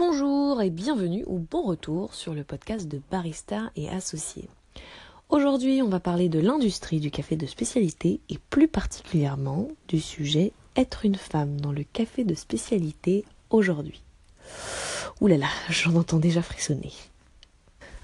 Bonjour 0.00 0.62
et 0.62 0.70
bienvenue 0.70 1.24
ou 1.26 1.38
bon 1.38 1.60
retour 1.60 2.14
sur 2.14 2.32
le 2.32 2.42
podcast 2.42 2.88
de 2.88 3.02
Barista 3.10 3.70
et 3.76 3.90
Associés. 3.90 4.48
Aujourd'hui, 5.28 5.82
on 5.82 5.90
va 5.90 6.00
parler 6.00 6.30
de 6.30 6.40
l'industrie 6.40 7.00
du 7.00 7.10
café 7.10 7.36
de 7.36 7.44
spécialité 7.44 8.18
et 8.30 8.38
plus 8.48 8.66
particulièrement 8.66 9.68
du 9.88 10.00
sujet 10.00 10.52
être 10.74 11.04
une 11.04 11.16
femme 11.16 11.60
dans 11.60 11.70
le 11.70 11.84
café 11.84 12.24
de 12.24 12.34
spécialité 12.34 13.26
aujourd'hui. 13.50 14.02
Ouh 15.20 15.26
là 15.26 15.36
là, 15.36 15.48
j'en 15.68 15.94
entends 15.96 16.18
déjà 16.18 16.40
frissonner. 16.40 16.92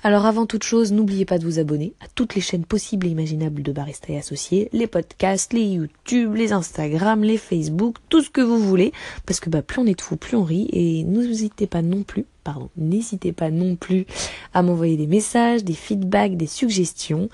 Alors 0.07 0.25
avant 0.25 0.47
toute 0.47 0.63
chose, 0.63 0.93
n'oubliez 0.93 1.25
pas 1.25 1.37
de 1.37 1.45
vous 1.45 1.59
abonner 1.59 1.93
à 1.99 2.07
toutes 2.07 2.37
les 2.37 2.41
chaînes 2.41 2.65
possibles 2.65 3.09
et 3.09 3.11
imaginables 3.11 3.61
de 3.61 3.73
Barista 3.73 4.13
et 4.13 4.19
Associés, 4.19 4.69
les 4.73 4.87
podcasts, 4.87 5.53
les 5.53 5.65
YouTube, 5.65 6.37
les 6.37 6.53
Instagram, 6.53 7.25
les 7.25 7.37
Facebook, 7.37 7.97
tout 8.09 8.23
ce 8.23 8.31
que 8.31 8.41
vous 8.41 8.61
voulez, 8.61 8.93
parce 9.27 9.41
que 9.41 9.51
bah, 9.51 9.63
plus 9.63 9.81
on 9.81 9.87
est 9.87 9.97
de 9.97 10.01
fous, 10.01 10.17
plus 10.17 10.37
on 10.37 10.45
rit, 10.45 10.69
et 10.71 11.03
n'hésitez 11.03 11.67
pas 11.67 11.83
non 11.83 12.05
plus, 12.05 12.25
pardon, 12.45 12.71
n'hésitez 12.77 13.33
pas 13.33 13.51
non 13.51 13.75
plus 13.75 14.07
à 14.55 14.63
m'envoyer 14.63 14.97
des 14.97 15.09
messages, 15.09 15.65
des 15.65 15.75
feedbacks, 15.75 16.37
des 16.37 16.47
suggestions, 16.47 17.29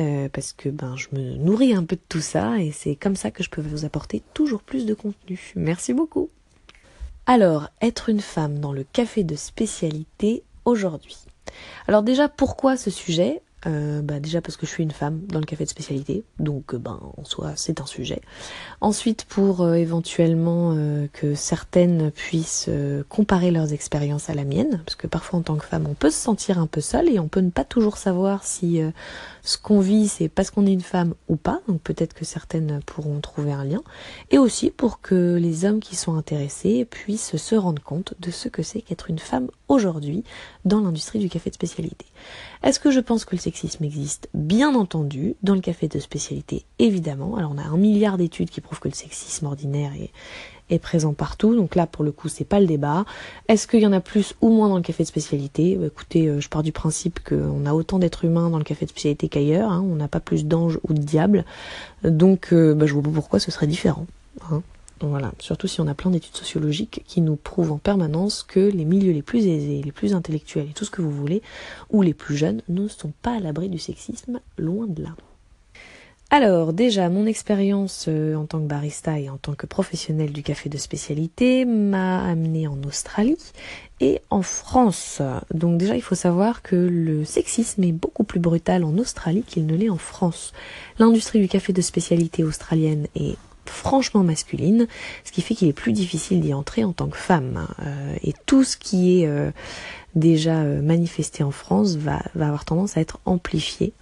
euh, 0.00 0.28
parce 0.32 0.52
que 0.52 0.68
ben 0.68 0.96
je 0.96 1.06
me 1.12 1.36
nourris 1.36 1.74
un 1.74 1.84
peu 1.84 1.94
de 1.94 2.02
tout 2.08 2.20
ça, 2.20 2.58
et 2.58 2.72
c'est 2.72 2.96
comme 2.96 3.14
ça 3.14 3.30
que 3.30 3.44
je 3.44 3.50
peux 3.50 3.62
vous 3.62 3.84
apporter 3.84 4.20
toujours 4.34 4.62
plus 4.62 4.84
de 4.84 4.94
contenu. 4.94 5.52
Merci 5.54 5.92
beaucoup. 5.92 6.28
Alors, 7.26 7.68
être 7.80 8.08
une 8.08 8.18
femme 8.18 8.58
dans 8.58 8.72
le 8.72 8.82
café 8.82 9.22
de 9.22 9.36
spécialité 9.36 10.42
aujourd'hui. 10.64 11.25
Alors 11.88 12.02
déjà, 12.02 12.28
pourquoi 12.28 12.76
ce 12.76 12.90
sujet? 12.90 13.42
Euh, 13.66 14.00
bah 14.00 14.20
déjà 14.20 14.40
parce 14.40 14.56
que 14.56 14.64
je 14.64 14.70
suis 14.70 14.82
une 14.82 14.92
femme 14.92 15.20
dans 15.26 15.40
le 15.40 15.44
café 15.44 15.64
de 15.64 15.68
spécialité, 15.68 16.24
donc 16.38 16.74
euh, 16.74 16.78
ben 16.78 17.00
en 17.16 17.24
soi 17.24 17.52
c'est 17.56 17.80
un 17.80 17.86
sujet. 17.86 18.20
Ensuite 18.80 19.24
pour 19.24 19.62
euh, 19.62 19.74
éventuellement 19.74 20.76
que 21.12 21.34
certaines 21.34 22.10
puissent 22.10 22.70
comparer 23.08 23.50
leurs 23.50 23.72
expériences 23.72 24.30
à 24.30 24.34
la 24.34 24.44
mienne, 24.44 24.82
parce 24.84 24.94
que 24.94 25.06
parfois 25.06 25.40
en 25.40 25.42
tant 25.42 25.56
que 25.56 25.64
femme 25.64 25.86
on 25.88 25.94
peut 25.94 26.10
se 26.10 26.18
sentir 26.18 26.58
un 26.58 26.66
peu 26.66 26.80
seule 26.80 27.08
et 27.08 27.18
on 27.18 27.28
peut 27.28 27.40
ne 27.40 27.50
pas 27.50 27.64
toujours 27.64 27.96
savoir 27.96 28.44
si 28.44 28.80
ce 29.42 29.58
qu'on 29.58 29.80
vit 29.80 30.08
c'est 30.08 30.28
parce 30.28 30.50
qu'on 30.50 30.66
est 30.66 30.72
une 30.72 30.80
femme 30.80 31.14
ou 31.28 31.36
pas, 31.36 31.60
donc 31.68 31.80
peut-être 31.80 32.14
que 32.14 32.24
certaines 32.24 32.80
pourront 32.86 33.20
trouver 33.20 33.52
un 33.52 33.64
lien. 33.64 33.82
Et 34.30 34.38
aussi 34.38 34.70
pour 34.70 35.00
que 35.00 35.36
les 35.36 35.64
hommes 35.64 35.80
qui 35.80 35.96
sont 35.96 36.14
intéressés 36.14 36.84
puissent 36.84 37.36
se 37.36 37.54
rendre 37.54 37.82
compte 37.82 38.14
de 38.20 38.30
ce 38.30 38.48
que 38.48 38.62
c'est 38.62 38.80
qu'être 38.80 39.10
une 39.10 39.18
femme 39.18 39.48
aujourd'hui 39.68 40.24
dans 40.64 40.80
l'industrie 40.80 41.18
du 41.18 41.28
café 41.28 41.50
de 41.50 41.54
spécialité. 41.54 42.06
Est-ce 42.62 42.80
que 42.80 42.90
je 42.90 43.00
pense 43.00 43.24
que 43.24 43.34
le 43.36 43.40
sexisme 43.40 43.84
existe 43.84 44.28
Bien 44.34 44.74
entendu, 44.74 45.34
dans 45.42 45.54
le 45.54 45.60
café 45.60 45.88
de 45.88 45.98
spécialité, 45.98 46.64
évidemment. 46.78 47.36
Alors 47.36 47.52
on 47.54 47.58
a 47.58 47.62
un 47.62 47.76
milliard 47.76 48.16
d'études 48.18 48.50
qui 48.50 48.60
prouvent 48.60 48.80
que 48.80 48.88
le 48.88 48.94
sexisme 48.94 49.46
ordinaire 49.46 49.92
est, 50.68 50.78
présent 50.78 51.14
partout. 51.14 51.54
Donc 51.54 51.76
là, 51.76 51.86
pour 51.86 52.04
le 52.04 52.12
coup, 52.12 52.28
c'est 52.28 52.44
pas 52.44 52.58
le 52.58 52.66
débat. 52.66 53.04
Est-ce 53.48 53.68
qu'il 53.68 53.80
y 53.80 53.86
en 53.86 53.92
a 53.92 54.00
plus 54.00 54.34
ou 54.40 54.50
moins 54.50 54.68
dans 54.68 54.76
le 54.76 54.82
café 54.82 55.04
de 55.04 55.08
spécialité 55.08 55.76
bah, 55.76 55.86
Écoutez, 55.86 56.26
euh, 56.26 56.40
je 56.40 56.48
pars 56.48 56.64
du 56.64 56.72
principe 56.72 57.20
qu'on 57.22 57.66
a 57.66 57.72
autant 57.72 57.98
d'êtres 58.00 58.24
humains 58.24 58.50
dans 58.50 58.58
le 58.58 58.64
café 58.64 58.84
de 58.84 58.90
spécialité 58.90 59.28
qu'ailleurs. 59.28 59.70
Hein. 59.70 59.84
On 59.88 59.94
n'a 59.94 60.08
pas 60.08 60.20
plus 60.20 60.44
d'anges 60.44 60.80
ou 60.88 60.92
de 60.92 61.00
diables. 61.00 61.44
Donc, 62.02 62.48
euh, 62.52 62.74
bah, 62.74 62.86
je 62.86 62.94
vois 62.94 63.02
pas 63.02 63.10
pourquoi 63.10 63.38
ce 63.38 63.50
serait 63.52 63.68
différent. 63.68 64.06
Hein. 64.50 64.62
Voilà, 65.00 65.32
surtout 65.38 65.66
si 65.66 65.80
on 65.82 65.86
a 65.88 65.94
plein 65.94 66.10
d'études 66.10 66.36
sociologiques 66.36 67.02
qui 67.06 67.20
nous 67.20 67.36
prouvent 67.36 67.72
en 67.72 67.78
permanence 67.78 68.42
que 68.42 68.60
les 68.60 68.86
milieux 68.86 69.12
les 69.12 69.22
plus 69.22 69.46
aisés, 69.46 69.82
les 69.84 69.92
plus 69.92 70.14
intellectuels 70.14 70.68
et 70.70 70.72
tout 70.72 70.86
ce 70.86 70.90
que 70.90 71.02
vous 71.02 71.10
voulez, 71.10 71.42
ou 71.90 72.00
les 72.00 72.14
plus 72.14 72.36
jeunes, 72.36 72.62
ne 72.68 72.88
sont 72.88 73.12
pas 73.20 73.36
à 73.36 73.40
l'abri 73.40 73.68
du 73.68 73.78
sexisme, 73.78 74.40
loin 74.56 74.86
de 74.86 75.02
là. 75.02 75.10
Alors 76.30 76.72
déjà, 76.72 77.08
mon 77.08 77.24
expérience 77.24 78.06
euh, 78.08 78.34
en 78.34 78.46
tant 78.46 78.58
que 78.58 78.66
barista 78.66 79.20
et 79.20 79.30
en 79.30 79.36
tant 79.36 79.54
que 79.54 79.66
professionnel 79.66 80.32
du 80.32 80.42
café 80.42 80.68
de 80.68 80.76
spécialité 80.76 81.64
m'a 81.64 82.24
amené 82.26 82.66
en 82.66 82.82
Australie 82.82 83.38
et 84.00 84.20
en 84.30 84.42
France. 84.42 85.22
Donc 85.54 85.78
déjà, 85.78 85.94
il 85.94 86.02
faut 86.02 86.16
savoir 86.16 86.62
que 86.62 86.74
le 86.74 87.24
sexisme 87.24 87.84
est 87.84 87.92
beaucoup 87.92 88.24
plus 88.24 88.40
brutal 88.40 88.82
en 88.82 88.98
Australie 88.98 89.44
qu'il 89.46 89.66
ne 89.66 89.76
l'est 89.76 89.88
en 89.88 89.98
France. 89.98 90.52
L'industrie 90.98 91.38
du 91.38 91.48
café 91.48 91.72
de 91.72 91.80
spécialité 91.80 92.42
australienne 92.42 93.06
est 93.14 93.36
franchement 93.70 94.22
masculine, 94.22 94.86
ce 95.24 95.32
qui 95.32 95.42
fait 95.42 95.54
qu'il 95.54 95.68
est 95.68 95.72
plus 95.72 95.92
difficile 95.92 96.40
d'y 96.40 96.54
entrer 96.54 96.84
en 96.84 96.92
tant 96.92 97.08
que 97.08 97.16
femme. 97.16 97.66
Euh, 97.80 98.16
et 98.22 98.34
tout 98.46 98.64
ce 98.64 98.76
qui 98.76 99.22
est 99.22 99.26
euh, 99.26 99.50
déjà 100.14 100.62
manifesté 100.62 101.44
en 101.44 101.50
France 101.52 101.96
va, 101.96 102.22
avoir 102.34 102.64
tendance 102.64 102.96
à 102.96 103.00
être 103.00 103.20
amplifié 103.24 103.92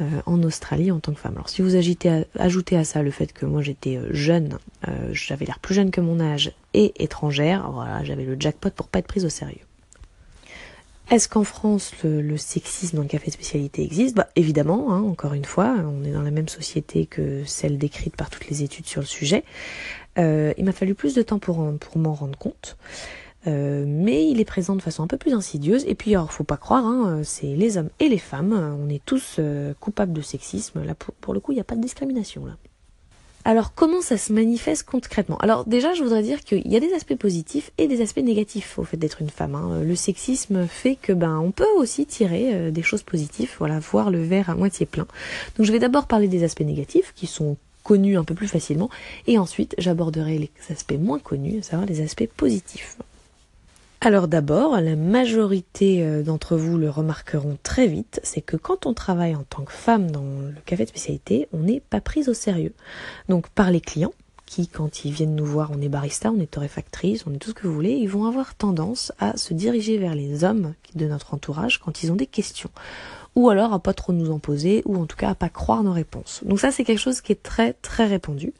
euh, 0.00 0.22
en 0.24 0.42
Australie 0.42 0.90
en 0.90 1.00
tant 1.00 1.12
que 1.12 1.20
femme. 1.20 1.34
Alors 1.34 1.50
si 1.50 1.60
vous 1.60 1.76
ajoutez 1.76 2.76
à 2.76 2.84
ça 2.84 3.02
le 3.02 3.10
fait 3.10 3.32
que 3.32 3.44
moi 3.44 3.60
j'étais 3.60 3.96
euh, 3.96 4.08
jeune, 4.12 4.58
euh, 4.88 5.10
j'avais 5.12 5.44
l'air 5.44 5.58
plus 5.58 5.74
jeune 5.74 5.90
que 5.90 6.00
mon 6.00 6.18
âge 6.18 6.52
et 6.72 6.94
étrangère, 7.02 7.70
voilà, 7.70 8.02
j'avais 8.02 8.24
le 8.24 8.36
jackpot 8.38 8.70
pour 8.70 8.88
pas 8.88 9.00
être 9.00 9.06
prise 9.06 9.26
au 9.26 9.28
sérieux. 9.28 9.66
Est-ce 11.12 11.28
qu'en 11.28 11.44
France 11.44 11.92
le, 12.02 12.36
sexisme 12.36 12.96
dans 12.96 13.02
le 13.02 13.08
café 13.08 13.30
spécialité 13.30 13.84
existe? 13.84 14.16
Bah 14.16 14.28
évidemment, 14.34 14.92
hein, 14.92 15.02
encore 15.02 15.34
une 15.34 15.44
fois, 15.44 15.76
on 15.84 16.04
est 16.04 16.10
dans 16.10 16.22
la 16.22 16.30
même 16.30 16.48
société 16.48 17.06
que 17.06 17.44
celle 17.44 17.78
décrite 17.78 18.16
par 18.16 18.30
toutes 18.30 18.48
les 18.48 18.62
études 18.62 18.86
sur 18.86 19.02
le 19.02 19.06
sujet. 19.06 19.44
il 20.16 20.64
m'a 20.64 20.72
fallu 20.72 20.94
plus 20.94 21.14
de 21.14 21.22
temps 21.22 21.38
pour, 21.38 21.70
pour 21.78 21.98
m'en 21.98 22.14
rendre 22.14 22.38
compte. 22.38 22.76
Euh, 23.46 23.84
mais 23.86 24.28
il 24.28 24.40
est 24.40 24.44
présent 24.44 24.76
de 24.76 24.82
façon 24.82 25.02
un 25.02 25.06
peu 25.06 25.16
plus 25.16 25.34
insidieuse. 25.34 25.84
Et 25.86 25.94
puis, 25.94 26.14
alors, 26.14 26.32
faut 26.32 26.44
pas 26.44 26.56
croire, 26.56 26.84
hein, 26.84 27.22
c'est 27.24 27.54
les 27.54 27.76
hommes 27.76 27.90
et 28.00 28.08
les 28.08 28.18
femmes. 28.18 28.52
On 28.80 28.88
est 28.88 29.04
tous 29.04 29.36
euh, 29.38 29.74
coupables 29.80 30.12
de 30.12 30.20
sexisme. 30.20 30.84
Là, 30.84 30.94
pour, 30.94 31.34
le 31.34 31.40
coup, 31.40 31.52
il 31.52 31.56
n'y 31.56 31.60
a 31.60 31.64
pas 31.64 31.76
de 31.76 31.82
discrimination 31.82 32.46
là. 32.46 32.56
Alors, 33.44 33.74
comment 33.74 34.00
ça 34.00 34.16
se 34.16 34.32
manifeste 34.32 34.84
concrètement? 34.84 35.36
Alors, 35.38 35.64
déjà, 35.64 35.94
je 35.94 36.02
voudrais 36.02 36.22
dire 36.22 36.42
qu'il 36.42 36.70
y 36.70 36.76
a 36.76 36.80
des 36.80 36.92
aspects 36.92 37.16
positifs 37.16 37.72
et 37.76 37.88
des 37.88 38.00
aspects 38.00 38.18
négatifs 38.18 38.78
au 38.78 38.84
fait 38.84 38.96
d'être 38.96 39.20
une 39.20 39.30
femme. 39.30 39.54
Hein. 39.54 39.82
Le 39.82 39.96
sexisme 39.96 40.66
fait 40.66 40.96
que, 40.96 41.12
ben, 41.12 41.38
on 41.38 41.50
peut 41.50 41.66
aussi 41.76 42.06
tirer 42.06 42.54
euh, 42.54 42.70
des 42.70 42.82
choses 42.82 43.02
positives. 43.02 43.50
Voilà, 43.58 43.80
voir 43.80 44.10
le 44.10 44.22
verre 44.22 44.48
à 44.50 44.54
moitié 44.54 44.86
plein. 44.86 45.06
Donc, 45.56 45.66
je 45.66 45.72
vais 45.72 45.80
d'abord 45.80 46.06
parler 46.06 46.28
des 46.28 46.44
aspects 46.44 46.60
négatifs 46.60 47.12
qui 47.16 47.26
sont 47.26 47.56
connus 47.82 48.16
un 48.16 48.24
peu 48.24 48.34
plus 48.34 48.48
facilement, 48.48 48.90
et 49.26 49.38
ensuite 49.38 49.74
j'aborderai 49.78 50.38
les 50.38 50.50
aspects 50.70 50.98
moins 50.98 51.18
connus, 51.18 51.58
à 51.58 51.62
savoir 51.62 51.88
les 51.88 52.00
aspects 52.00 52.28
positifs. 52.36 52.96
Alors 54.04 54.26
d'abord, 54.26 54.80
la 54.80 54.96
majorité 54.96 56.02
euh, 56.02 56.24
d'entre 56.24 56.56
vous 56.56 56.76
le 56.76 56.90
remarqueront 56.90 57.56
très 57.62 57.86
vite, 57.86 58.18
c'est 58.24 58.40
que 58.40 58.56
quand 58.56 58.84
on 58.84 58.94
travaille 58.94 59.36
en 59.36 59.44
tant 59.44 59.62
que 59.62 59.70
femme 59.70 60.10
dans 60.10 60.24
le 60.24 60.60
café 60.66 60.82
de 60.82 60.88
spécialité, 60.88 61.46
on 61.52 61.58
n'est 61.58 61.78
pas 61.78 62.00
prise 62.00 62.28
au 62.28 62.34
sérieux. 62.34 62.72
Donc 63.28 63.48
par 63.50 63.70
les 63.70 63.80
clients, 63.80 64.12
qui 64.44 64.66
quand 64.66 65.04
ils 65.04 65.12
viennent 65.12 65.36
nous 65.36 65.46
voir, 65.46 65.70
on 65.72 65.80
est 65.80 65.88
barista, 65.88 66.32
on 66.32 66.40
est 66.40 66.50
torréfactrice, 66.50 67.28
on 67.28 67.32
est 67.32 67.38
tout 67.38 67.50
ce 67.50 67.54
que 67.54 67.68
vous 67.68 67.74
voulez, 67.74 67.92
ils 67.92 68.08
vont 68.08 68.24
avoir 68.24 68.56
tendance 68.56 69.12
à 69.20 69.36
se 69.36 69.54
diriger 69.54 69.98
vers 69.98 70.16
les 70.16 70.42
hommes 70.42 70.74
de 70.96 71.06
notre 71.06 71.32
entourage 71.32 71.78
quand 71.78 72.02
ils 72.02 72.10
ont 72.10 72.16
des 72.16 72.26
questions 72.26 72.70
ou 73.34 73.48
alors 73.48 73.72
à 73.72 73.78
pas 73.78 73.94
trop 73.94 74.12
nous 74.12 74.30
en 74.30 74.38
poser, 74.38 74.82
ou 74.84 74.96
en 74.96 75.06
tout 75.06 75.16
cas 75.16 75.30
à 75.30 75.34
pas 75.34 75.48
croire 75.48 75.82
nos 75.82 75.92
réponses. 75.92 76.42
Donc 76.44 76.60
ça 76.60 76.70
c'est 76.70 76.84
quelque 76.84 76.98
chose 76.98 77.20
qui 77.20 77.32
est 77.32 77.42
très 77.42 77.72
très 77.74 78.06
répandu. 78.06 78.52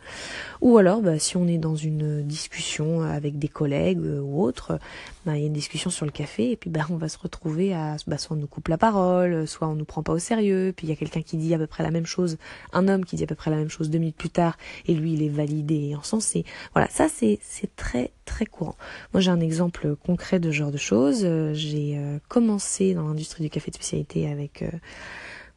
Ou 0.61 0.79
alors 0.79 1.01
bah, 1.01 1.19
si 1.19 1.37
on 1.37 1.47
est 1.47 1.59
dans 1.59 1.77
une 1.77 2.23
discussion 2.23 3.03
avec 3.03 3.39
des 3.39 3.49
collègues 3.49 3.99
euh, 3.99 4.21
ou 4.21 4.43
autres, 4.43 4.79
bah, 5.27 5.37
il 5.37 5.41
y 5.41 5.45
a 5.45 5.47
une 5.47 5.53
discussion 5.53 5.91
sur 5.91 6.07
le 6.07 6.13
café 6.13 6.53
et 6.53 6.57
puis 6.57 6.71
bah, 6.71 6.87
on 6.91 6.97
va 6.97 7.09
se 7.09 7.19
retrouver 7.19 7.75
à 7.75 7.97
bah, 8.07 8.17
soit 8.17 8.37
on 8.37 8.41
nous 8.41 8.47
coupe 8.47 8.69
la 8.69 8.79
parole, 8.79 9.47
soit 9.47 9.69
on 9.69 9.75
nous 9.75 9.85
prend 9.85 10.03
pas 10.03 10.13
au 10.13 10.19
sérieux, 10.19 10.73
puis 10.77 10.87
il 10.87 10.91
y 10.91 10.93
a 10.93 10.97
quelqu'un 10.97 11.23
qui 11.23 11.37
dit 11.37 11.53
à 11.53 11.59
peu 11.59 11.67
près 11.67 11.83
la 11.83 11.91
même 11.91 12.07
chose, 12.07 12.39
un 12.73 12.89
homme 12.89 13.05
qui 13.05 13.17
dit 13.17 13.25
à 13.25 13.27
peu 13.27 13.35
près 13.35 13.51
la 13.51 13.57
même 13.57 13.69
chose 13.69 13.91
deux 13.91 13.99
minutes 13.99 14.17
plus 14.17 14.31
tard 14.31 14.57
et 14.87 14.95
lui 14.95 15.15
il 15.15 15.23
est 15.23 15.29
validé 15.29 15.91
et 15.91 15.97
encensé. 15.97 16.45
Voilà, 16.75 16.89
ça 16.89 17.09
c'est 17.09 17.41
très 17.77 18.13
très 18.25 18.47
courant. 18.47 18.77
Moi 19.13 19.21
j'ai 19.21 19.31
un 19.31 19.41
exemple 19.41 19.97
concret 19.97 20.41
de 20.41 20.51
ce 20.51 20.57
genre 20.57 20.71
de 20.71 20.79
choses. 20.79 21.23
Euh, 21.25 21.53
j'ai 21.55 21.99
euh, 21.99 22.19
commencé 22.29 22.95
dans 22.95 23.09
l'industrie 23.09 23.43
du 23.43 23.51
café 23.51 23.71
de 23.71 23.77
spécialité 23.77 24.31
avec 24.31 24.62
euh, 24.65 24.77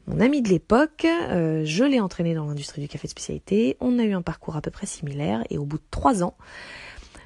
mon 0.07 0.19
ami 0.19 0.41
de 0.41 0.49
l'époque, 0.49 1.05
euh, 1.05 1.63
je 1.65 1.83
l'ai 1.83 1.99
entraîné 1.99 2.35
dans 2.35 2.45
l'industrie 2.45 2.81
du 2.81 2.87
café 2.87 3.07
de 3.07 3.11
spécialité, 3.11 3.75
on 3.79 3.97
a 3.97 4.03
eu 4.03 4.13
un 4.13 4.21
parcours 4.21 4.55
à 4.55 4.61
peu 4.61 4.69
près 4.69 4.85
similaire 4.85 5.43
et 5.49 5.57
au 5.57 5.65
bout 5.65 5.77
de 5.77 5.83
trois 5.89 6.23
ans, 6.23 6.35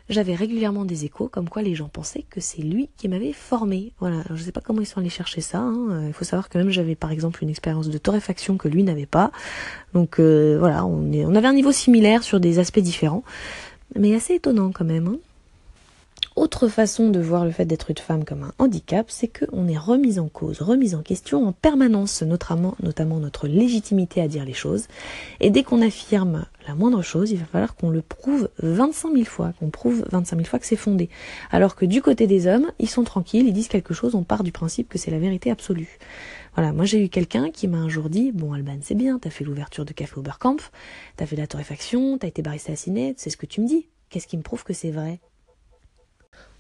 j'avais 0.08 0.34
régulièrement 0.34 0.86
des 0.86 1.06
échos 1.06 1.28
comme 1.28 1.50
quoi 1.50 1.62
les 1.62 1.76
gens 1.76 1.90
pensaient 1.90 2.26
que 2.30 2.40
c'est 2.40 2.62
lui 2.62 2.90
qui 2.98 3.08
m'avait 3.08 3.34
formé. 3.34 3.94
Voilà, 4.00 4.24
je 4.30 4.34
ne 4.34 4.40
sais 4.40 4.52
pas 4.52 4.62
comment 4.62 4.82
ils 4.82 4.88
sont 4.88 5.00
allés 5.00 5.10
chercher 5.10 5.42
ça. 5.42 5.60
Hein. 5.60 6.08
Il 6.08 6.14
faut 6.14 6.26
savoir 6.26 6.50
que 6.50 6.58
même 6.58 6.72
j'avais 6.72 6.96
par 6.96 7.12
exemple 7.12 7.44
une 7.44 7.50
expérience 7.50 7.90
de 7.90 7.98
torréfaction 8.00 8.58
que 8.58 8.68
lui 8.68 8.82
n'avait 8.84 9.06
pas. 9.06 9.32
Donc 9.94 10.20
euh, 10.20 10.58
voilà, 10.58 10.86
on 10.86 11.36
avait 11.36 11.48
un 11.48 11.54
niveau 11.54 11.72
similaire 11.72 12.24
sur 12.24 12.40
des 12.40 12.58
aspects 12.58 12.80
différents, 12.80 13.24
mais 13.96 14.16
assez 14.16 14.36
étonnant 14.36 14.72
quand 14.72 14.86
même. 14.86 15.08
Hein. 15.08 15.18
Autre 16.40 16.70
façon 16.70 17.10
de 17.10 17.20
voir 17.20 17.44
le 17.44 17.52
fait 17.52 17.66
d'être 17.66 17.90
une 17.90 17.98
femme 17.98 18.24
comme 18.24 18.44
un 18.44 18.54
handicap, 18.60 19.08
c'est 19.10 19.28
qu'on 19.28 19.68
est 19.68 19.78
remise 19.78 20.20
en 20.20 20.30
cause, 20.30 20.62
remise 20.62 20.96
en 20.96 21.02
question 21.02 21.46
en 21.46 21.52
permanence, 21.52 22.22
notamment, 22.22 22.78
notre 23.20 23.50
légitimité 23.50 24.22
à 24.22 24.30
dire 24.30 24.46
les 24.46 24.54
choses. 24.54 24.88
Et 25.42 25.50
dès 25.50 25.64
qu'on 25.64 25.82
affirme 25.82 26.46
la 26.66 26.76
moindre 26.76 27.02
chose, 27.02 27.32
il 27.32 27.40
va 27.40 27.46
falloir 27.46 27.76
qu'on 27.76 27.90
le 27.90 28.02
prouve 28.02 28.48
25 28.60 29.12
000 29.16 29.26
fois, 29.26 29.52
qu'on 29.60 29.70
prouve 29.70 30.06
25 30.14 30.38
000 30.38 30.48
fois 30.48 30.60
que 30.60 30.66
c'est 30.66 30.78
fondé. 30.78 31.10
Alors 31.52 31.76
que 31.76 31.84
du 31.84 32.02
côté 32.02 32.26
des 32.26 32.48
hommes, 32.48 32.72
ils 32.80 32.90
sont 32.90 33.04
tranquilles, 33.04 33.46
ils 33.46 33.52
disent 33.52 33.68
quelque 33.68 33.94
chose, 33.94 34.16
on 34.16 34.24
part 34.24 34.44
du 34.44 34.54
principe 34.54 34.88
que 34.88 34.98
c'est 34.98 35.12
la 35.12 35.20
vérité 35.20 35.52
absolue. 35.52 36.00
Voilà, 36.56 36.72
moi 36.72 36.86
j'ai 36.86 37.04
eu 37.04 37.10
quelqu'un 37.10 37.52
qui 37.52 37.68
m'a 37.68 37.80
un 37.80 37.90
jour 37.90 38.10
dit, 38.10 38.32
bon 38.32 38.54
Alban 38.54 38.78
c'est 38.82 38.96
bien, 38.96 39.20
t'as 39.20 39.30
fait 39.30 39.44
l'ouverture 39.44 39.84
de 39.84 39.92
Café 39.92 40.14
Oberkampf, 40.16 40.72
t'as 41.18 41.26
fait 41.26 41.36
la 41.36 41.48
torréfaction, 41.48 42.18
t'as 42.18 42.30
été 42.30 42.42
barista 42.42 42.72
à 42.72 42.76
c'est 42.78 43.30
ce 43.30 43.36
que 43.36 43.46
tu 43.46 43.60
me 43.60 43.68
dis. 43.68 43.88
Qu'est-ce 44.10 44.26
qui 44.26 44.38
me 44.38 44.42
prouve 44.42 44.64
que 44.64 44.74
c'est 44.74 44.92
vrai? 44.92 45.20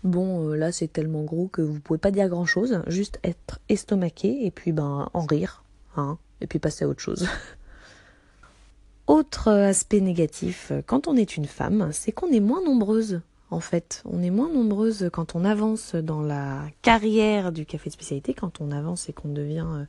Bon, 0.04 0.50
euh, 0.50 0.56
là 0.56 0.72
c'est 0.72 0.88
tellement 0.88 1.24
gros 1.24 1.48
que 1.48 1.62
vous 1.62 1.80
pouvez 1.80 2.00
pas 2.00 2.12
dire 2.12 2.30
grand 2.30 2.46
chose, 2.46 2.82
juste 2.88 3.20
être 3.24 3.60
estomaqué 3.68 4.46
et 4.46 4.52
puis 4.52 4.72
ben 4.72 5.10
en 5.14 5.26
rire, 5.26 5.64
hein, 5.98 6.18
et 6.42 6.48
puis 6.48 6.60
passer 6.60 6.86
à 6.86 6.88
autre 6.88 7.02
chose. 7.02 7.28
Autre 9.08 9.50
aspect 9.50 10.02
négatif, 10.02 10.72
quand 10.86 11.08
on 11.08 11.16
est 11.16 11.36
une 11.36 11.48
femme, 11.48 11.90
c'est 11.92 12.12
qu'on 12.12 12.32
est 12.32 12.40
moins 12.40 12.64
nombreuse. 12.64 13.22
En 13.50 13.60
fait, 13.60 14.04
on 14.06 14.22
est 14.22 14.30
moins 14.30 14.50
nombreuse 14.50 15.10
quand 15.12 15.34
on 15.34 15.44
avance 15.44 15.96
dans 15.96 16.22
la 16.22 16.62
carrière 16.84 17.52
du 17.52 17.66
café 17.66 17.90
de 17.90 17.96
spécialité, 17.96 18.36
quand 18.36 18.62
on 18.62 18.70
avance 18.70 19.10
et 19.10 19.14
qu'on 19.14 19.30
devient 19.30 19.66
euh, 19.68 19.86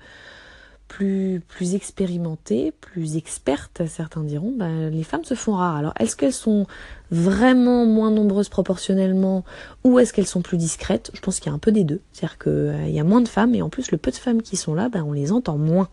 plus, 0.91 1.75
expérimentées, 1.75 2.73
plus 2.81 3.17
expertes, 3.17 3.83
certains 3.87 4.25
diront, 4.25 4.53
bah, 4.57 4.69
les 4.91 5.05
femmes 5.05 5.25
se 5.25 5.35
font 5.35 5.53
rares. 5.53 5.77
Alors, 5.77 5.95
est-ce 6.01 6.17
qu'elles 6.17 6.33
sont 6.33 6.67
vraiment 7.13 7.87
moins 7.87 8.11
nombreuses 8.11 8.49
proportionnellement 8.49 9.45
ou 9.85 10.01
est-ce 10.01 10.13
qu'elles 10.13 10.27
sont 10.27 10.43
plus 10.43 10.57
discrètes? 10.57 11.13
Je 11.15 11.21
pense 11.21 11.39
qu'il 11.39 11.49
y 11.49 11.53
a 11.53 11.55
un 11.55 11.61
peu 11.61 11.71
des 11.71 11.85
deux. 11.85 12.01
C'est-à-dire 12.13 12.39
qu'il 12.39 12.53
euh, 12.53 12.89
y 12.89 12.99
a 12.99 13.05
moins 13.05 13.21
de 13.21 13.29
femmes 13.29 13.55
et 13.55 13.63
en 13.63 13.69
plus, 13.69 13.93
le 13.93 13.99
peu 13.99 14.11
de 14.11 14.17
femmes 14.17 14.43
qui 14.43 14.57
sont 14.57 14.75
là, 14.75 14.89
bah, 14.89 15.05
on 15.07 15.13
les 15.13 15.31
entend 15.31 15.59
moins 15.59 15.89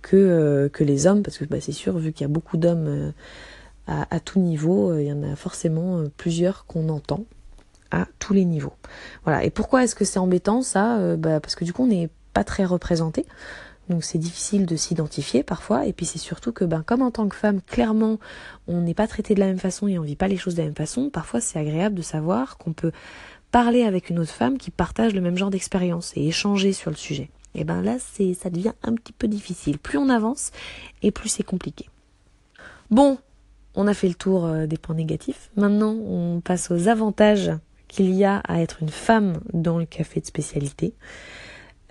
que, 0.00 0.16
euh, 0.16 0.68
les 0.78 1.06
hommes 1.08 1.24
parce 1.24 1.38
que 1.38 1.44
bah, 1.44 1.60
c'est 1.60 1.72
sûr, 1.72 1.98
vu 1.98 2.12
qu'il 2.12 2.22
y 2.22 2.30
a 2.30 2.32
beaucoup 2.32 2.56
d'hommes 2.56 2.86
euh, 2.86 3.10
à, 3.88 4.14
à, 4.14 4.20
tout 4.20 4.38
niveau, 4.38 4.96
il 4.96 5.06
y 5.06 5.12
en 5.12 5.24
a 5.24 5.34
forcément 5.34 6.04
plusieurs 6.16 6.66
qu'on 6.66 6.88
entend 6.88 7.24
à 7.90 8.06
tous 8.20 8.32
les 8.32 8.44
niveaux. 8.44 8.74
Voilà. 9.24 9.42
Et 9.42 9.50
pourquoi 9.50 9.82
est-ce 9.82 9.96
que 9.96 10.04
c'est 10.04 10.20
embêtant 10.20 10.62
ça? 10.62 11.00
Parce 11.20 11.56
que 11.56 11.64
du 11.64 11.72
coup, 11.72 11.82
on 11.84 11.88
n'est 11.88 12.10
très 12.44 12.64
représenté. 12.64 13.24
Donc 13.88 14.02
c'est 14.02 14.18
difficile 14.18 14.66
de 14.66 14.76
s'identifier 14.76 15.42
parfois. 15.42 15.86
Et 15.86 15.92
puis 15.92 16.06
c'est 16.06 16.18
surtout 16.18 16.52
que 16.52 16.64
ben, 16.64 16.82
comme 16.82 17.02
en 17.02 17.10
tant 17.10 17.28
que 17.28 17.36
femme, 17.36 17.60
clairement, 17.60 18.18
on 18.66 18.80
n'est 18.80 18.94
pas 18.94 19.06
traité 19.06 19.34
de 19.34 19.40
la 19.40 19.46
même 19.46 19.58
façon 19.58 19.86
et 19.88 19.98
on 19.98 20.02
vit 20.02 20.16
pas 20.16 20.28
les 20.28 20.36
choses 20.36 20.54
de 20.54 20.60
la 20.60 20.66
même 20.66 20.74
façon, 20.74 21.10
parfois 21.10 21.40
c'est 21.40 21.58
agréable 21.58 21.94
de 21.94 22.02
savoir 22.02 22.58
qu'on 22.58 22.72
peut 22.72 22.92
parler 23.52 23.84
avec 23.84 24.10
une 24.10 24.18
autre 24.18 24.32
femme 24.32 24.58
qui 24.58 24.70
partage 24.70 25.14
le 25.14 25.20
même 25.20 25.38
genre 25.38 25.50
d'expérience 25.50 26.12
et 26.16 26.26
échanger 26.26 26.72
sur 26.72 26.90
le 26.90 26.96
sujet. 26.96 27.30
Et 27.54 27.64
ben 27.64 27.80
là, 27.80 27.96
c'est 27.98 28.34
ça 28.34 28.50
devient 28.50 28.74
un 28.82 28.94
petit 28.94 29.12
peu 29.12 29.28
difficile. 29.28 29.78
Plus 29.78 29.98
on 29.98 30.08
avance 30.08 30.50
et 31.02 31.10
plus 31.10 31.28
c'est 31.28 31.42
compliqué. 31.42 31.88
Bon, 32.90 33.18
on 33.74 33.86
a 33.86 33.94
fait 33.94 34.08
le 34.08 34.14
tour 34.14 34.46
euh, 34.46 34.66
des 34.66 34.76
points 34.76 34.94
négatifs. 34.94 35.50
Maintenant, 35.56 35.92
on 35.92 36.40
passe 36.40 36.70
aux 36.70 36.88
avantages 36.88 37.52
qu'il 37.88 38.12
y 38.12 38.24
a 38.24 38.38
à 38.48 38.60
être 38.60 38.82
une 38.82 38.88
femme 38.88 39.40
dans 39.52 39.78
le 39.78 39.86
café 39.86 40.20
de 40.20 40.26
spécialité. 40.26 40.94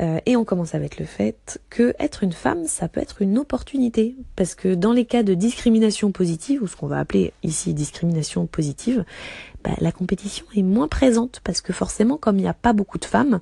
Euh, 0.02 0.20
et 0.26 0.36
on 0.36 0.44
commence 0.44 0.76
avec 0.76 1.00
le 1.00 1.06
fait 1.06 1.62
que 1.70 1.94
être 2.00 2.24
une 2.24 2.34
femme, 2.34 2.66
ça 2.66 2.88
peut 2.88 3.00
être 3.00 3.22
une 3.22 3.38
opportunité. 3.38 4.16
Parce 4.36 4.56
que 4.56 4.76
dans 4.76 4.92
les 4.92 5.06
cas 5.06 5.24
de 5.24 5.34
discrimination 5.34 6.12
positive, 6.12 6.64
ou 6.64 6.68
ce 6.68 6.76
qu'on 6.76 6.88
va 6.88 7.00
appeler 7.00 7.34
ici 7.44 7.74
discrimination 7.74 8.46
positive, 8.46 9.06
bah, 9.64 9.72
la 9.80 9.92
compétition 9.92 10.46
est 10.56 10.64
moins 10.64 10.88
présente. 10.88 11.42
Parce 11.44 11.62
que 11.62 11.74
forcément, 11.74 12.18
comme 12.18 12.38
il 12.38 12.44
n'y 12.44 12.48
a 12.48 12.54
pas 12.54 12.74
beaucoup 12.74 12.98
de 12.98 13.06
femmes, 13.06 13.40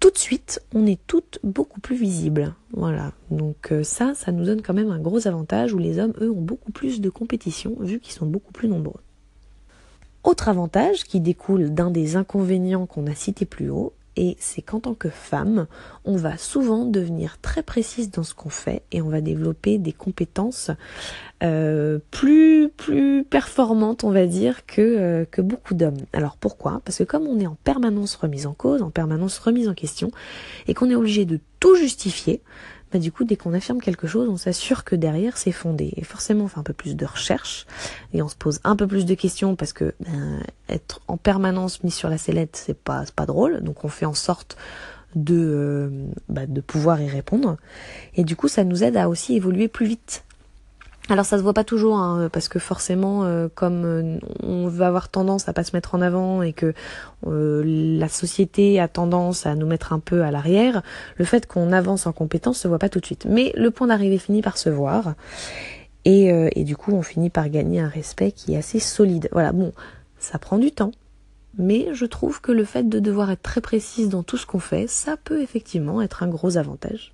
tout 0.00 0.10
de 0.10 0.18
suite, 0.18 0.62
on 0.74 0.86
est 0.86 0.98
toutes 1.06 1.38
beaucoup 1.44 1.80
plus 1.80 1.96
visibles. 1.96 2.54
Voilà. 2.72 3.12
Donc 3.30 3.70
euh, 3.70 3.84
ça, 3.84 4.14
ça 4.14 4.32
nous 4.32 4.44
donne 4.44 4.62
quand 4.62 4.74
même 4.74 4.90
un 4.90 4.98
gros 4.98 5.28
avantage 5.28 5.74
où 5.74 5.78
les 5.78 5.98
hommes, 5.98 6.14
eux, 6.20 6.30
ont 6.30 6.40
beaucoup 6.40 6.72
plus 6.72 7.02
de 7.02 7.10
compétition 7.10 7.76
vu 7.80 8.00
qu'ils 8.00 8.14
sont 8.14 8.26
beaucoup 8.26 8.52
plus 8.52 8.68
nombreux. 8.68 9.00
Autre 10.24 10.48
avantage 10.48 11.04
qui 11.04 11.20
découle 11.20 11.72
d'un 11.72 11.90
des 11.90 12.16
inconvénients 12.16 12.86
qu'on 12.86 13.06
a 13.06 13.14
cités 13.14 13.46
plus 13.46 13.70
haut, 13.70 13.92
et 14.16 14.36
c'est 14.40 14.62
qu'en 14.62 14.80
tant 14.80 14.94
que 14.94 15.08
femme, 15.08 15.66
on 16.04 16.16
va 16.16 16.36
souvent 16.36 16.84
devenir 16.84 17.38
très 17.40 17.62
précise 17.62 18.10
dans 18.10 18.22
ce 18.22 18.34
qu'on 18.34 18.48
fait 18.48 18.82
et 18.92 19.00
on 19.02 19.08
va 19.08 19.20
développer 19.20 19.78
des 19.78 19.92
compétences 19.92 20.70
euh, 21.42 21.98
plus 22.10 22.68
plus 22.68 23.24
performantes, 23.24 24.04
on 24.04 24.10
va 24.10 24.26
dire, 24.26 24.66
que, 24.66 24.80
euh, 24.80 25.24
que 25.30 25.40
beaucoup 25.40 25.74
d'hommes. 25.74 26.00
Alors 26.12 26.36
pourquoi? 26.36 26.82
Parce 26.84 26.98
que 26.98 27.04
comme 27.04 27.26
on 27.26 27.38
est 27.40 27.46
en 27.46 27.56
permanence 27.64 28.16
remise 28.16 28.46
en 28.46 28.52
cause, 28.52 28.82
en 28.82 28.90
permanence 28.90 29.38
remise 29.38 29.68
en 29.68 29.74
question, 29.74 30.10
et 30.66 30.74
qu'on 30.74 30.90
est 30.90 30.94
obligé 30.94 31.24
de 31.24 31.40
tout 31.60 31.76
justifier, 31.76 32.42
bah, 32.92 32.98
du 32.98 33.12
coup, 33.12 33.24
dès 33.24 33.36
qu'on 33.36 33.52
affirme 33.54 33.80
quelque 33.80 34.06
chose, 34.06 34.28
on 34.28 34.36
s'assure 34.36 34.84
que 34.84 34.96
derrière 34.96 35.36
c'est 35.36 35.52
fondé. 35.52 35.92
Et 35.96 36.04
forcément, 36.04 36.44
on 36.44 36.48
fait 36.48 36.58
un 36.58 36.64
peu 36.64 36.72
plus 36.72 36.96
de 36.96 37.06
recherche 37.06 37.66
et 38.12 38.22
on 38.22 38.28
se 38.28 38.36
pose 38.36 38.60
un 38.64 38.76
peu 38.76 38.86
plus 38.86 39.04
de 39.04 39.14
questions 39.14 39.56
parce 39.56 39.72
que 39.72 39.94
ben, 40.00 40.42
être 40.68 41.00
en 41.08 41.16
permanence 41.16 41.82
mis 41.84 41.90
sur 41.90 42.08
la 42.08 42.18
sellette, 42.18 42.56
c'est 42.56 42.78
pas 42.78 43.04
pas 43.14 43.26
drôle. 43.26 43.62
Donc 43.62 43.84
on 43.84 43.88
fait 43.88 44.06
en 44.06 44.14
sorte 44.14 44.56
de 45.14 45.36
euh, 45.36 46.06
bah, 46.28 46.46
de 46.46 46.60
pouvoir 46.60 47.00
y 47.00 47.08
répondre. 47.08 47.56
Et 48.14 48.24
du 48.24 48.36
coup, 48.36 48.48
ça 48.48 48.64
nous 48.64 48.82
aide 48.84 48.96
à 48.96 49.08
aussi 49.08 49.36
évoluer 49.36 49.68
plus 49.68 49.86
vite 49.86 50.24
alors 51.10 51.26
ça 51.26 51.38
se 51.38 51.42
voit 51.42 51.54
pas 51.54 51.64
toujours 51.64 51.98
hein, 51.98 52.28
parce 52.32 52.48
que 52.48 52.58
forcément 52.58 53.24
euh, 53.24 53.48
comme 53.54 53.84
euh, 53.84 54.18
on 54.42 54.68
va 54.68 54.86
avoir 54.86 55.08
tendance 55.08 55.48
à 55.48 55.52
pas 55.52 55.64
se 55.64 55.74
mettre 55.74 55.94
en 55.94 56.00
avant 56.00 56.42
et 56.42 56.52
que 56.52 56.72
euh, 57.26 57.62
la 57.64 58.08
société 58.08 58.80
a 58.80 58.88
tendance 58.88 59.46
à 59.46 59.54
nous 59.54 59.66
mettre 59.66 59.92
un 59.92 59.98
peu 59.98 60.22
à 60.22 60.30
l'arrière, 60.30 60.82
le 61.16 61.24
fait 61.24 61.46
qu'on 61.46 61.72
avance 61.72 62.06
en 62.06 62.12
compétence 62.12 62.58
se 62.58 62.68
voit 62.68 62.78
pas 62.78 62.88
tout 62.88 63.00
de 63.00 63.06
suite. 63.06 63.26
Mais 63.28 63.52
le 63.56 63.70
point 63.70 63.88
d'arrivée 63.88 64.18
finit 64.18 64.42
par 64.42 64.56
se 64.56 64.70
voir 64.70 65.14
et, 66.04 66.28
et 66.28 66.64
du 66.64 66.76
coup 66.76 66.92
on 66.92 67.02
finit 67.02 67.28
par 67.28 67.48
gagner 67.50 67.80
un 67.80 67.88
respect 67.88 68.32
qui 68.32 68.54
est 68.54 68.56
assez 68.56 68.80
solide. 68.80 69.28
Voilà, 69.32 69.52
bon, 69.52 69.72
ça 70.18 70.38
prend 70.38 70.58
du 70.58 70.70
temps. 70.72 70.92
Mais 71.58 71.88
je 71.92 72.06
trouve 72.06 72.40
que 72.40 72.52
le 72.52 72.64
fait 72.64 72.88
de 72.88 73.00
devoir 73.00 73.30
être 73.30 73.42
très 73.42 73.60
précise 73.60 74.08
dans 74.08 74.22
tout 74.22 74.36
ce 74.36 74.46
qu'on 74.46 74.60
fait, 74.60 74.86
ça 74.86 75.16
peut 75.16 75.42
effectivement 75.42 76.00
être 76.00 76.22
un 76.22 76.28
gros 76.28 76.56
avantage. 76.56 77.12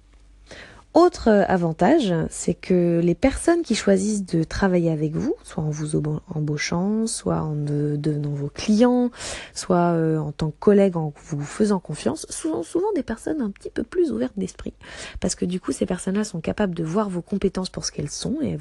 Autre 0.96 1.28
avantage, 1.28 2.14
c'est 2.30 2.54
que 2.54 3.02
les 3.04 3.14
personnes 3.14 3.60
qui 3.60 3.74
choisissent 3.74 4.24
de 4.24 4.44
travailler 4.44 4.90
avec 4.90 5.14
vous, 5.14 5.34
soit 5.44 5.62
en 5.62 5.68
vous 5.68 5.94
embauchant, 6.34 7.06
soit 7.06 7.42
en 7.42 7.54
devenant 7.54 8.30
vos 8.30 8.48
clients, 8.48 9.10
soit 9.52 9.92
euh, 9.92 10.16
en 10.16 10.32
tant 10.32 10.50
que 10.52 10.56
collègue 10.58 10.96
en 10.96 11.12
vous 11.14 11.44
faisant 11.44 11.80
confiance, 11.80 12.24
sont 12.30 12.62
souvent 12.62 12.90
des 12.94 13.02
personnes 13.02 13.42
un 13.42 13.50
petit 13.50 13.68
peu 13.68 13.82
plus 13.82 14.10
ouvertes 14.10 14.38
d'esprit. 14.38 14.72
Parce 15.20 15.34
que 15.34 15.44
du 15.44 15.60
coup, 15.60 15.70
ces 15.70 15.84
personnes-là 15.84 16.24
sont 16.24 16.40
capables 16.40 16.74
de 16.74 16.82
voir 16.82 17.10
vos 17.10 17.20
compétences 17.20 17.68
pour 17.68 17.84
ce 17.84 17.92
qu'elles 17.92 18.08
sont 18.08 18.38
et 18.40 18.56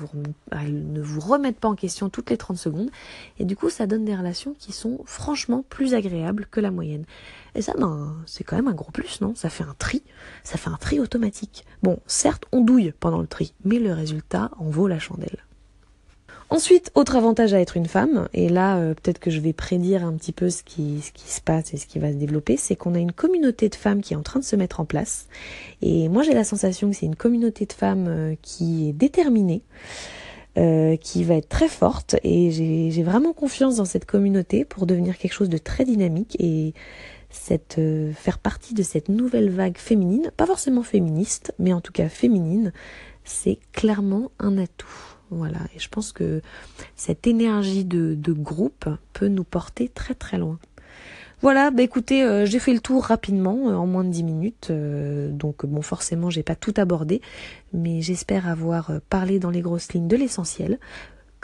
elles, 0.51 0.91
ne 0.91 1.01
vous 1.01 1.21
remettent 1.21 1.61
pas 1.61 1.69
en 1.69 1.75
question 1.75 2.09
toutes 2.09 2.31
les 2.31 2.37
30 2.37 2.57
secondes. 2.57 2.89
Et 3.39 3.45
du 3.45 3.55
coup, 3.55 3.69
ça 3.69 3.87
donne 3.87 4.03
des 4.03 4.13
relations 4.13 4.57
qui 4.59 4.73
sont 4.73 4.99
franchement 5.05 5.63
plus 5.69 5.93
agréables 5.93 6.47
que 6.51 6.59
la 6.59 6.71
moyenne. 6.71 7.05
Et 7.55 7.61
ça, 7.61 7.73
ben, 7.79 8.13
c'est 8.25 8.43
quand 8.43 8.57
même 8.57 8.67
un 8.67 8.73
gros 8.73 8.91
plus, 8.91 9.21
non? 9.21 9.33
Ça 9.33 9.49
fait 9.49 9.63
un 9.63 9.75
tri, 9.79 10.03
ça 10.43 10.57
fait 10.57 10.69
un 10.69 10.75
tri 10.75 10.99
automatique. 10.99 11.65
Bon, 11.81 11.99
certes, 12.25 12.45
on 12.51 12.61
douille 12.61 12.91
pendant 12.99 13.21
le 13.21 13.27
tri, 13.27 13.53
mais 13.65 13.77
le 13.77 13.93
résultat 13.93 14.49
en 14.57 14.65
vaut 14.65 14.87
la 14.87 14.97
chandelle. 14.97 15.45
Ensuite, 16.49 16.91
autre 16.95 17.15
avantage 17.15 17.53
à 17.53 17.59
être 17.59 17.77
une 17.77 17.85
femme, 17.85 18.27
et 18.33 18.49
là 18.49 18.77
euh, 18.77 18.95
peut-être 18.95 19.19
que 19.19 19.29
je 19.29 19.39
vais 19.39 19.53
prédire 19.53 20.03
un 20.03 20.13
petit 20.13 20.31
peu 20.31 20.49
ce 20.49 20.63
qui, 20.63 21.01
se 21.01 21.39
passe 21.39 21.75
et 21.75 21.77
ce 21.77 21.85
qui 21.85 21.99
va 21.99 22.11
se 22.11 22.17
développer, 22.17 22.57
c'est 22.57 22.75
qu'on 22.75 22.95
a 22.95 22.97
une 22.97 23.11
communauté 23.11 23.69
de 23.69 23.75
femmes 23.75 24.01
qui 24.01 24.13
est 24.13 24.15
en 24.15 24.23
train 24.23 24.39
de 24.39 24.43
se 24.43 24.55
mettre 24.55 24.79
en 24.79 24.85
place. 24.85 25.27
Et 25.83 26.09
moi 26.09 26.23
j'ai 26.23 26.33
la 26.33 26.43
sensation 26.43 26.89
que 26.89 26.95
c'est 26.95 27.05
une 27.05 27.15
communauté 27.15 27.67
de 27.67 27.73
femmes 27.73 28.07
euh, 28.07 28.35
qui 28.41 28.89
est 28.89 28.93
déterminée, 28.93 29.61
euh, 30.57 30.95
qui 30.95 31.23
va 31.25 31.35
être 31.35 31.49
très 31.49 31.67
forte, 31.69 32.15
et 32.23 32.49
j'ai 32.49 33.03
vraiment 33.03 33.33
confiance 33.33 33.75
dans 33.75 33.85
cette 33.85 34.05
communauté 34.05 34.65
pour 34.65 34.87
devenir 34.87 35.19
quelque 35.19 35.33
chose 35.33 35.49
de 35.49 35.59
très 35.59 35.85
dynamique 35.85 36.37
et 36.39 36.73
cette, 37.35 37.77
euh, 37.77 38.11
faire 38.13 38.39
partie 38.39 38.73
de 38.73 38.83
cette 38.83 39.09
nouvelle 39.09 39.49
vague 39.49 39.77
féminine, 39.77 40.31
pas 40.35 40.45
forcément 40.45 40.83
féministe, 40.83 41.53
mais 41.59 41.73
en 41.73 41.81
tout 41.81 41.91
cas 41.91 42.09
féminine, 42.09 42.73
c'est 43.23 43.59
clairement 43.71 44.31
un 44.39 44.57
atout. 44.57 44.87
Voilà, 45.31 45.59
et 45.75 45.79
je 45.79 45.89
pense 45.89 46.11
que 46.11 46.41
cette 46.95 47.27
énergie 47.27 47.83
de, 47.83 48.33
groupe 48.33 48.87
peut 49.13 49.27
nous 49.27 49.43
porter 49.43 49.89
très 49.89 50.13
très 50.13 50.37
loin. 50.37 50.59
Voilà, 51.41 51.69
bah 51.69 51.83
écoutez, 51.83 52.23
euh, 52.23 52.45
j'ai 52.45 52.59
fait 52.59 52.73
le 52.73 52.79
tour 52.79 53.03
rapidement, 53.03 53.69
euh, 53.69 53.75
en 53.75 53.85
moins 53.85 54.03
de 54.03 54.09
10 54.09 54.23
minutes, 54.23 54.71
donc 54.71 55.65
bon 55.65 55.81
forcément 55.81 56.29
j'ai 56.29 56.43
pas 56.43 56.55
tout 56.55 56.73
abordé, 56.77 57.21
mais 57.73 58.01
j'espère 58.01 58.47
avoir 58.47 58.91
parlé 59.09 59.39
dans 59.39 59.49
les 59.49 59.61
grosses 59.61 59.91
lignes 59.93 60.07
de 60.07 60.15
l'essentiel. 60.15 60.79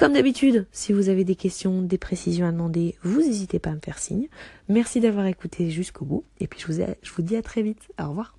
Comme 0.01 0.13
d'habitude, 0.13 0.65
si 0.71 0.93
vous 0.93 1.09
avez 1.09 1.23
des 1.23 1.35
questions, 1.35 1.83
des 1.83 1.99
précisions 1.99 2.47
à 2.47 2.51
demander, 2.51 2.95
vous 3.03 3.19
n'hésitez 3.21 3.59
pas 3.59 3.69
à 3.69 3.75
me 3.75 3.79
faire 3.79 3.99
signe. 3.99 4.29
Merci 4.67 4.99
d'avoir 4.99 5.27
écouté 5.27 5.69
jusqu'au 5.69 6.05
bout. 6.05 6.23
Et 6.39 6.47
puis 6.47 6.59
je 6.59 6.65
vous, 6.65 7.21
dis 7.21 7.35
à 7.35 7.43
très 7.43 7.61
vite. 7.61 7.87
Au 7.99 8.09
revoir. 8.09 8.35